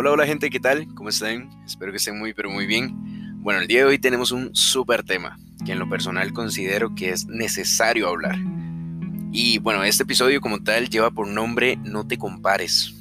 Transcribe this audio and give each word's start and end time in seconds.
Hola, 0.00 0.12
hola 0.12 0.26
gente, 0.26 0.48
¿qué 0.48 0.60
tal? 0.60 0.86
¿Cómo 0.94 1.08
están? 1.08 1.50
Espero 1.66 1.90
que 1.90 1.96
estén 1.96 2.16
muy, 2.16 2.32
pero 2.32 2.48
muy 2.48 2.66
bien. 2.66 3.42
Bueno, 3.42 3.60
el 3.60 3.66
día 3.66 3.80
de 3.80 3.86
hoy 3.86 3.98
tenemos 3.98 4.30
un 4.30 4.54
súper 4.54 5.02
tema 5.02 5.40
que 5.66 5.72
en 5.72 5.80
lo 5.80 5.88
personal 5.88 6.32
considero 6.32 6.94
que 6.94 7.10
es 7.10 7.26
necesario 7.26 8.06
hablar. 8.06 8.38
Y 9.32 9.58
bueno, 9.58 9.82
este 9.82 10.04
episodio 10.04 10.40
como 10.40 10.62
tal 10.62 10.88
lleva 10.88 11.10
por 11.10 11.26
nombre 11.26 11.80
No 11.82 12.06
te 12.06 12.16
compares. 12.16 12.94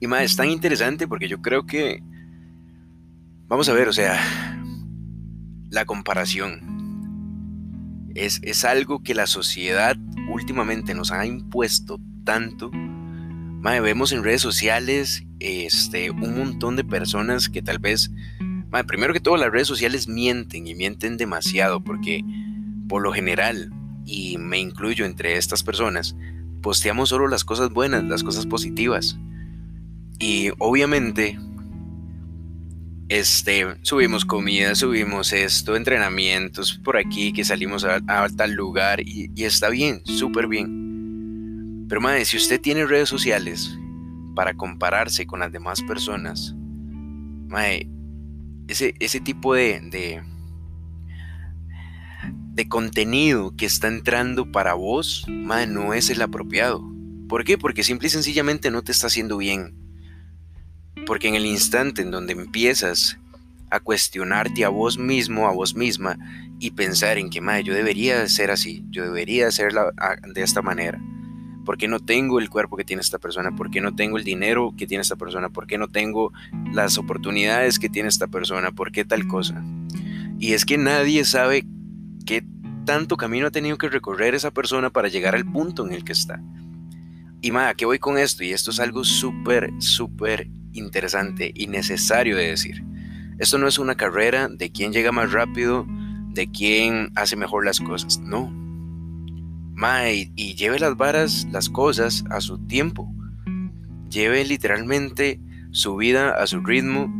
Y 0.00 0.06
más, 0.06 0.22
es 0.22 0.36
tan 0.36 0.48
interesante 0.48 1.06
porque 1.06 1.28
yo 1.28 1.42
creo 1.42 1.66
que... 1.66 2.02
Vamos 3.46 3.68
a 3.68 3.74
ver, 3.74 3.86
o 3.88 3.92
sea, 3.92 4.18
la 5.68 5.84
comparación. 5.84 6.62
Es, 8.14 8.40
es 8.42 8.64
algo 8.64 9.02
que 9.02 9.12
la 9.12 9.26
sociedad 9.26 9.98
últimamente 10.30 10.94
nos 10.94 11.12
ha 11.12 11.26
impuesto 11.26 12.00
tanto 12.24 12.70
vemos 13.80 14.12
en 14.12 14.22
redes 14.22 14.42
sociales 14.42 15.24
este, 15.44 16.10
un 16.10 16.38
montón 16.38 16.74
de 16.74 16.84
personas 16.84 17.50
que 17.50 17.60
tal 17.60 17.78
vez, 17.78 18.10
primero 18.86 19.12
que 19.12 19.20
todo 19.20 19.36
las 19.36 19.52
redes 19.52 19.68
sociales 19.68 20.08
mienten 20.08 20.66
y 20.66 20.74
mienten 20.74 21.18
demasiado 21.18 21.84
porque 21.84 22.24
por 22.88 23.02
lo 23.02 23.12
general, 23.12 23.70
y 24.06 24.38
me 24.38 24.58
incluyo 24.58 25.04
entre 25.04 25.36
estas 25.36 25.62
personas, 25.62 26.16
posteamos 26.62 27.10
solo 27.10 27.28
las 27.28 27.44
cosas 27.44 27.70
buenas, 27.70 28.04
las 28.04 28.24
cosas 28.24 28.46
positivas. 28.46 29.18
Y 30.18 30.50
obviamente, 30.58 31.38
este, 33.08 33.66
subimos 33.82 34.24
comida, 34.24 34.74
subimos 34.74 35.34
esto, 35.34 35.76
entrenamientos 35.76 36.78
por 36.82 36.96
aquí, 36.96 37.32
que 37.32 37.44
salimos 37.44 37.84
a, 37.84 38.00
tal 38.34 38.52
lugar 38.52 39.00
y, 39.00 39.30
y 39.34 39.44
está 39.44 39.68
bien, 39.68 40.00
súper 40.04 40.48
bien. 40.48 41.86
Pero 41.88 42.00
madre, 42.00 42.24
si 42.24 42.38
usted 42.38 42.60
tiene 42.60 42.86
redes 42.86 43.10
sociales 43.10 43.78
para 44.34 44.54
compararse 44.54 45.26
con 45.26 45.40
las 45.40 45.52
demás 45.52 45.82
personas, 45.82 46.54
madre, 47.48 47.88
ese, 48.68 49.20
tipo 49.20 49.54
de, 49.54 50.22
de, 52.54 52.68
contenido 52.68 53.54
que 53.56 53.66
está 53.66 53.88
entrando 53.88 54.50
para 54.50 54.74
vos, 54.74 55.26
madre, 55.28 55.66
no 55.66 55.94
es 55.94 56.10
el 56.10 56.22
apropiado. 56.22 56.82
¿Por 57.28 57.44
qué? 57.44 57.58
Porque 57.58 57.82
simple 57.82 58.08
y 58.08 58.10
sencillamente 58.10 58.70
no 58.70 58.82
te 58.82 58.92
está 58.92 59.08
haciendo 59.08 59.36
bien. 59.36 59.74
Porque 61.06 61.28
en 61.28 61.34
el 61.34 61.46
instante 61.46 62.02
en 62.02 62.10
donde 62.10 62.32
empiezas 62.32 63.18
a 63.70 63.80
cuestionarte 63.80 64.64
a 64.64 64.68
vos 64.68 64.98
mismo, 64.98 65.46
a 65.48 65.52
vos 65.52 65.74
misma, 65.74 66.16
y 66.58 66.70
pensar 66.70 67.18
en 67.18 67.28
que, 67.28 67.40
madre, 67.40 67.64
yo 67.64 67.74
debería 67.74 68.26
ser 68.28 68.50
así, 68.50 68.84
yo 68.90 69.04
debería 69.04 69.50
ser 69.50 69.72
de 69.72 70.42
esta 70.42 70.62
manera 70.62 71.00
¿Por 71.64 71.78
qué 71.78 71.88
no 71.88 72.00
tengo 72.00 72.38
el 72.38 72.50
cuerpo 72.50 72.76
que 72.76 72.84
tiene 72.84 73.00
esta 73.00 73.18
persona? 73.18 73.54
¿Por 73.56 73.70
qué 73.70 73.80
no 73.80 73.94
tengo 73.94 74.18
el 74.18 74.24
dinero 74.24 74.74
que 74.76 74.86
tiene 74.86 75.02
esta 75.02 75.16
persona? 75.16 75.48
¿Por 75.48 75.66
qué 75.66 75.78
no 75.78 75.88
tengo 75.88 76.32
las 76.72 76.98
oportunidades 76.98 77.78
que 77.78 77.88
tiene 77.88 78.08
esta 78.08 78.26
persona? 78.26 78.72
¿Por 78.72 78.92
qué 78.92 79.04
tal 79.04 79.26
cosa? 79.26 79.64
Y 80.38 80.52
es 80.52 80.64
que 80.64 80.78
nadie 80.78 81.24
sabe 81.24 81.64
qué 82.26 82.44
tanto 82.84 83.16
camino 83.16 83.46
ha 83.46 83.50
tenido 83.50 83.78
que 83.78 83.88
recorrer 83.88 84.34
esa 84.34 84.50
persona 84.50 84.90
para 84.90 85.08
llegar 85.08 85.34
al 85.34 85.50
punto 85.50 85.86
en 85.86 85.92
el 85.92 86.04
que 86.04 86.12
está. 86.12 86.40
Y 87.40 87.50
más, 87.50 87.70
¿a 87.70 87.74
qué 87.74 87.86
voy 87.86 87.98
con 87.98 88.18
esto? 88.18 88.44
Y 88.44 88.52
esto 88.52 88.70
es 88.70 88.80
algo 88.80 89.04
súper, 89.04 89.70
súper 89.78 90.48
interesante 90.72 91.52
y 91.54 91.66
necesario 91.66 92.36
de 92.36 92.48
decir. 92.48 92.84
Esto 93.38 93.58
no 93.58 93.68
es 93.68 93.78
una 93.78 93.96
carrera 93.96 94.48
de 94.48 94.70
quién 94.70 94.92
llega 94.92 95.12
más 95.12 95.32
rápido, 95.32 95.86
de 96.30 96.50
quién 96.50 97.10
hace 97.16 97.36
mejor 97.36 97.64
las 97.64 97.80
cosas. 97.80 98.18
No, 98.18 98.52
y, 100.36 100.54
lleve 100.54 100.78
las 100.78 100.96
varas, 100.96 101.46
las 101.50 101.68
cosas 101.68 102.24
a 102.30 102.40
su 102.40 102.58
tiempo. 102.66 103.12
Lleve 104.10 104.44
literalmente 104.44 105.40
su 105.72 105.96
vida 105.96 106.30
a 106.30 106.46
su 106.46 106.60
ritmo 106.60 107.12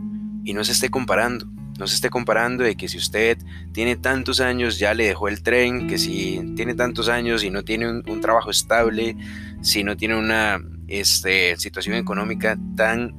y 0.44 0.54
no 0.54 0.64
se 0.64 0.72
esté 0.72 0.90
comparando. 0.90 1.46
No 1.78 1.88
se 1.88 1.96
esté 1.96 2.08
comparando 2.08 2.62
de 2.62 2.76
que 2.76 2.86
si 2.86 2.98
usted 2.98 3.36
tiene 3.72 3.96
tantos 3.96 4.40
años 4.40 4.78
ya 4.78 4.94
le 4.94 5.06
dejó 5.06 5.26
el 5.26 5.42
tren, 5.42 5.88
que 5.88 5.98
si 5.98 6.40
tiene 6.54 6.74
tantos 6.74 7.08
años 7.08 7.42
y 7.42 7.50
no 7.50 7.64
tiene 7.64 7.90
un, 7.90 8.20
trabajo 8.20 8.50
estable, 8.50 9.16
si 9.60 9.82
no 9.82 9.96
tiene 9.96 10.16
una 10.16 10.60
este, 10.86 11.56
situación 11.56 11.96
económica 11.96 12.56
tan 12.76 13.12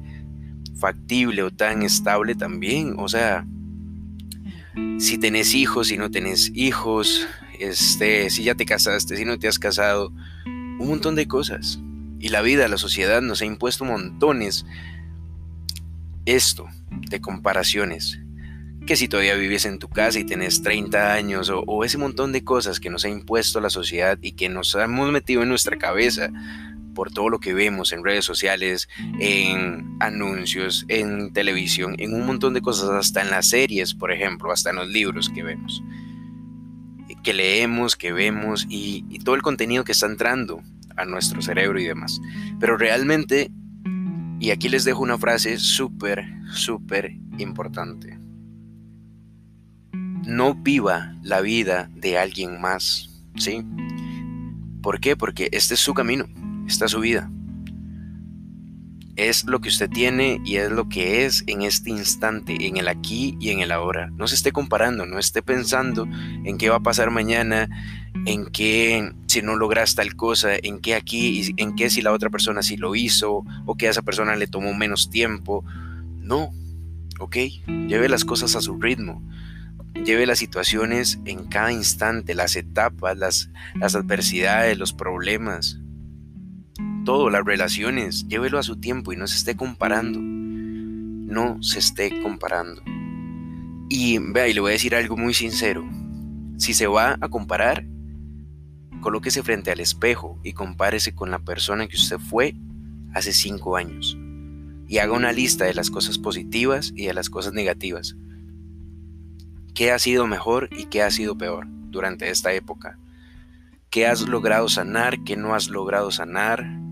factible 0.76 1.42
o 1.42 1.50
tan 1.50 1.82
estable 1.82 2.34
también. 2.34 2.94
O 2.96 3.08
sea, 3.08 3.46
si 4.98 5.18
tenés 5.18 5.54
hijos, 5.54 5.88
si 5.88 5.98
no 5.98 6.10
tenés 6.10 6.50
hijos, 6.54 7.26
este, 7.60 8.30
si 8.30 8.44
ya 8.44 8.54
te 8.54 8.66
casaste, 8.66 9.16
si 9.16 9.24
no 9.24 9.38
te 9.38 9.48
has 9.48 9.58
casado, 9.58 10.12
un 10.46 10.88
montón 10.88 11.14
de 11.14 11.26
cosas. 11.26 11.80
Y 12.18 12.28
la 12.28 12.42
vida, 12.42 12.68
la 12.68 12.78
sociedad 12.78 13.22
nos 13.22 13.42
ha 13.42 13.44
impuesto 13.46 13.84
montones 13.84 14.64
esto 16.24 16.66
de 16.90 17.20
comparaciones. 17.20 18.20
Que 18.86 18.96
si 18.96 19.08
todavía 19.08 19.34
vives 19.34 19.64
en 19.64 19.78
tu 19.78 19.88
casa 19.88 20.18
y 20.18 20.24
tenés 20.24 20.62
30 20.62 21.12
años 21.12 21.50
o, 21.50 21.60
o 21.66 21.84
ese 21.84 21.98
montón 21.98 22.32
de 22.32 22.44
cosas 22.44 22.78
que 22.78 22.90
nos 22.90 23.04
ha 23.04 23.08
impuesto 23.08 23.60
la 23.60 23.70
sociedad 23.70 24.18
y 24.22 24.32
que 24.32 24.48
nos 24.48 24.74
hemos 24.74 25.10
metido 25.10 25.42
en 25.42 25.48
nuestra 25.48 25.76
cabeza 25.76 26.30
por 26.94 27.12
todo 27.12 27.28
lo 27.28 27.40
que 27.40 27.52
vemos 27.52 27.92
en 27.92 28.04
redes 28.04 28.24
sociales, 28.24 28.88
en 29.20 29.96
anuncios, 30.00 30.86
en 30.88 31.32
televisión, 31.32 31.94
en 31.98 32.14
un 32.14 32.24
montón 32.24 32.54
de 32.54 32.62
cosas, 32.62 32.88
hasta 32.90 33.20
en 33.20 33.30
las 33.30 33.48
series, 33.48 33.92
por 33.92 34.12
ejemplo, 34.12 34.50
hasta 34.50 34.70
en 34.70 34.76
los 34.76 34.88
libros 34.88 35.28
que 35.28 35.42
vemos 35.42 35.82
que 37.26 37.34
leemos, 37.34 37.96
que 37.96 38.12
vemos 38.12 38.68
y, 38.68 39.02
todo 39.24 39.34
el 39.34 39.42
contenido 39.42 39.82
que 39.82 39.90
está 39.90 40.06
entrando 40.06 40.62
a 40.96 41.04
nuestro 41.04 41.42
cerebro 41.42 41.80
y 41.80 41.84
demás. 41.84 42.20
Pero 42.60 42.76
realmente, 42.76 43.50
y 44.38 44.52
aquí 44.52 44.68
les 44.68 44.84
dejo 44.84 45.02
una 45.02 45.18
frase 45.18 45.58
súper, 45.58 46.24
súper 46.52 47.16
importante. 47.38 48.16
No 49.92 50.54
viva 50.54 51.16
la 51.24 51.40
vida 51.40 51.90
de 51.96 52.16
alguien 52.16 52.60
más, 52.60 53.10
¿sí? 53.34 53.66
¿Por 54.80 55.00
qué? 55.00 55.16
Porque 55.16 55.48
este 55.50 55.74
es 55.74 55.80
su 55.80 55.94
camino, 55.94 56.26
esta 56.68 56.84
es 56.84 56.92
su 56.92 57.00
vida 57.00 57.28
es 59.16 59.44
lo 59.44 59.60
que 59.60 59.70
usted 59.70 59.88
tiene 59.88 60.40
y 60.44 60.56
es 60.56 60.70
lo 60.70 60.88
que 60.88 61.24
es 61.24 61.42
en 61.46 61.62
este 61.62 61.90
instante, 61.90 62.66
en 62.66 62.76
el 62.76 62.86
aquí 62.86 63.36
y 63.40 63.50
en 63.50 63.60
el 63.60 63.72
ahora. 63.72 64.10
No 64.10 64.28
se 64.28 64.34
esté 64.34 64.52
comparando, 64.52 65.06
no 65.06 65.18
esté 65.18 65.42
pensando 65.42 66.06
en 66.44 66.58
qué 66.58 66.68
va 66.68 66.76
a 66.76 66.80
pasar 66.80 67.10
mañana, 67.10 67.68
en 68.26 68.46
qué 68.46 69.12
si 69.26 69.42
no 69.42 69.56
logras 69.56 69.94
tal 69.94 70.14
cosa, 70.16 70.50
en 70.54 70.80
qué 70.80 70.94
aquí 70.94 71.54
en 71.56 71.74
qué 71.74 71.90
si 71.90 72.02
la 72.02 72.12
otra 72.12 72.30
persona 72.30 72.62
sí 72.62 72.76
lo 72.76 72.94
hizo 72.94 73.42
o 73.64 73.74
que 73.76 73.88
a 73.88 73.90
esa 73.90 74.02
persona 74.02 74.36
le 74.36 74.46
tomó 74.46 74.74
menos 74.74 75.10
tiempo. 75.10 75.64
No, 76.20 76.50
ok, 77.18 77.36
lleve 77.88 78.08
las 78.08 78.24
cosas 78.24 78.54
a 78.54 78.60
su 78.60 78.80
ritmo. 78.80 79.22
Lleve 80.04 80.26
las 80.26 80.38
situaciones 80.38 81.20
en 81.24 81.46
cada 81.46 81.72
instante, 81.72 82.34
las 82.34 82.54
etapas, 82.54 83.16
las 83.16 83.48
adversidades, 83.80 84.76
los 84.76 84.92
problemas 84.92 85.80
todo, 87.06 87.30
las 87.30 87.44
relaciones, 87.44 88.26
llévelo 88.28 88.58
a 88.58 88.62
su 88.62 88.76
tiempo 88.76 89.14
y 89.14 89.16
no 89.16 89.26
se 89.26 89.36
esté 89.36 89.56
comparando. 89.56 90.20
No 90.20 91.62
se 91.62 91.78
esté 91.78 92.20
comparando. 92.20 92.82
Y 93.88 94.18
vea, 94.18 94.48
y 94.48 94.52
le 94.52 94.60
voy 94.60 94.70
a 94.70 94.72
decir 94.72 94.94
algo 94.94 95.16
muy 95.16 95.32
sincero. 95.32 95.88
Si 96.58 96.74
se 96.74 96.86
va 96.86 97.16
a 97.20 97.28
comparar, 97.28 97.86
colóquese 99.00 99.42
frente 99.42 99.70
al 99.70 99.80
espejo 99.80 100.38
y 100.42 100.52
compárese 100.52 101.14
con 101.14 101.30
la 101.30 101.38
persona 101.38 101.86
que 101.86 101.96
usted 101.96 102.18
fue 102.18 102.54
hace 103.14 103.32
cinco 103.32 103.76
años. 103.76 104.18
Y 104.88 104.98
haga 104.98 105.12
una 105.12 105.32
lista 105.32 105.64
de 105.64 105.74
las 105.74 105.90
cosas 105.90 106.18
positivas 106.18 106.92
y 106.94 107.06
de 107.06 107.14
las 107.14 107.30
cosas 107.30 107.52
negativas. 107.54 108.16
¿Qué 109.74 109.92
ha 109.92 109.98
sido 109.98 110.26
mejor 110.26 110.68
y 110.76 110.86
qué 110.86 111.02
ha 111.02 111.10
sido 111.10 111.38
peor 111.38 111.66
durante 111.90 112.30
esta 112.30 112.52
época? 112.52 112.98
¿Qué 113.90 114.08
has 114.08 114.22
logrado 114.22 114.68
sanar? 114.68 115.22
¿Qué 115.22 115.36
no 115.36 115.54
has 115.54 115.68
logrado 115.70 116.10
sanar? 116.10 116.85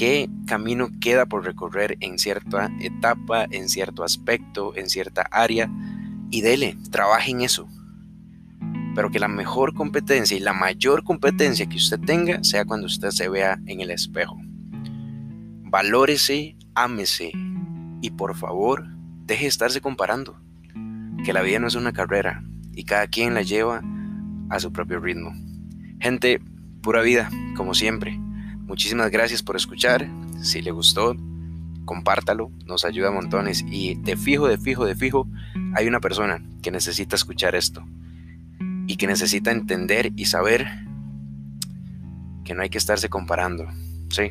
Qué 0.00 0.30
camino 0.46 0.88
queda 0.98 1.26
por 1.26 1.44
recorrer 1.44 1.98
en 2.00 2.18
cierta 2.18 2.72
etapa, 2.80 3.44
en 3.50 3.68
cierto 3.68 4.02
aspecto, 4.02 4.74
en 4.74 4.88
cierta 4.88 5.26
área, 5.30 5.70
y 6.30 6.40
dele, 6.40 6.78
trabaje 6.90 7.32
en 7.32 7.42
eso. 7.42 7.68
Pero 8.94 9.10
que 9.10 9.18
la 9.18 9.28
mejor 9.28 9.74
competencia 9.74 10.34
y 10.34 10.40
la 10.40 10.54
mayor 10.54 11.04
competencia 11.04 11.66
que 11.66 11.76
usted 11.76 12.00
tenga 12.00 12.42
sea 12.42 12.64
cuando 12.64 12.86
usted 12.86 13.10
se 13.10 13.28
vea 13.28 13.60
en 13.66 13.82
el 13.82 13.90
espejo. 13.90 14.40
Valórese, 15.64 16.56
ámese 16.74 17.32
y 18.00 18.08
por 18.08 18.34
favor, 18.34 18.88
deje 19.26 19.42
de 19.42 19.48
estarse 19.48 19.82
comparando. 19.82 20.40
Que 21.26 21.34
la 21.34 21.42
vida 21.42 21.58
no 21.58 21.66
es 21.66 21.74
una 21.74 21.92
carrera 21.92 22.42
y 22.72 22.84
cada 22.84 23.06
quien 23.06 23.34
la 23.34 23.42
lleva 23.42 23.82
a 24.48 24.60
su 24.60 24.72
propio 24.72 24.98
ritmo. 24.98 25.34
Gente, 26.00 26.40
pura 26.80 27.02
vida, 27.02 27.28
como 27.54 27.74
siempre. 27.74 28.18
Muchísimas 28.70 29.10
gracias 29.10 29.42
por 29.42 29.56
escuchar. 29.56 30.08
Si 30.42 30.62
le 30.62 30.70
gustó, 30.70 31.16
compártalo, 31.84 32.52
nos 32.66 32.84
ayuda 32.84 33.08
a 33.08 33.10
montones. 33.10 33.64
Y 33.68 33.96
de 33.96 34.16
fijo, 34.16 34.46
de 34.46 34.58
fijo, 34.58 34.86
de 34.86 34.94
fijo, 34.94 35.26
hay 35.74 35.88
una 35.88 35.98
persona 35.98 36.40
que 36.62 36.70
necesita 36.70 37.16
escuchar 37.16 37.56
esto 37.56 37.84
y 38.86 38.94
que 38.94 39.08
necesita 39.08 39.50
entender 39.50 40.12
y 40.14 40.26
saber 40.26 40.68
que 42.44 42.54
no 42.54 42.62
hay 42.62 42.70
que 42.70 42.78
estarse 42.78 43.08
comparando. 43.08 43.66
Sí, 44.08 44.30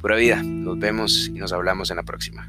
pura 0.00 0.16
vida. 0.16 0.42
Nos 0.42 0.80
vemos 0.80 1.28
y 1.28 1.38
nos 1.38 1.52
hablamos 1.52 1.88
en 1.92 1.98
la 1.98 2.02
próxima. 2.02 2.48